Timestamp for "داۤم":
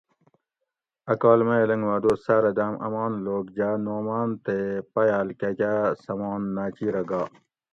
2.57-2.73